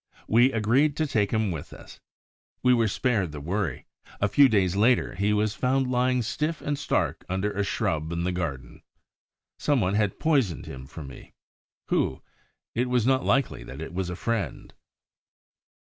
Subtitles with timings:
[0.27, 1.99] We agreed to take him with us.
[2.63, 3.85] We were spared the worry:
[4.19, 8.23] a few days later, he was found lying stiff and stark under a shrub in
[8.23, 8.81] the garden.
[9.59, 11.33] Some one had poisoned him for me.
[11.89, 12.23] Who?
[12.73, 14.73] It was not likely that it was a friend!